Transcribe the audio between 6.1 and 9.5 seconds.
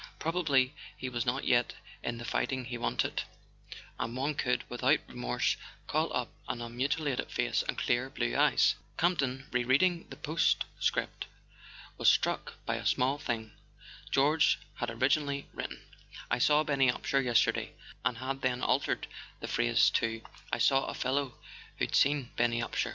up an unmutilated face and clear blue eyes. Campton,